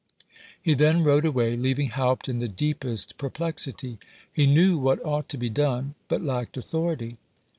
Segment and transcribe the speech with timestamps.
[0.59, 3.99] He then rode away, leaving Haupt in the deepest perplexity.
[4.33, 7.17] He knew what ought to be done, but lacked authority.